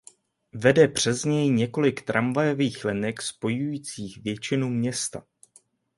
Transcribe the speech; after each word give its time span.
Vede 0.53 0.87
přes 0.87 1.23
něj 1.25 1.49
několik 1.49 2.01
tramvajových 2.01 2.85
linek 2.85 3.21
spojujících 3.21 4.17
většinu 4.17 4.69
města. 4.69 5.23